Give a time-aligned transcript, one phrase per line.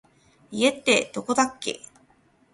[0.49, 1.79] 家ってどこだっけ